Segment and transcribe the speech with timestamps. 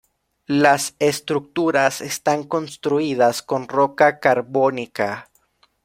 [0.47, 5.29] Las estructuras están construidas con roca carbónica.